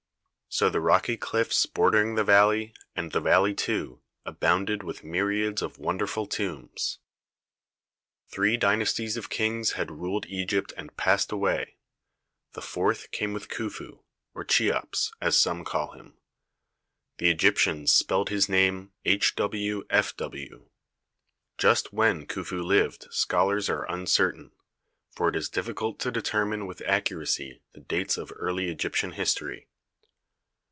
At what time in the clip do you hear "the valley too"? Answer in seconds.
3.13-4.01